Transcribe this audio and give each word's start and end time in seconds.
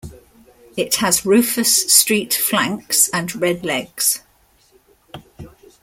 It 0.75 0.95
has 0.95 1.27
rufous-streaked 1.27 2.33
flanks 2.35 3.07
and 3.09 3.39
red 3.39 3.63
legs. 3.63 4.23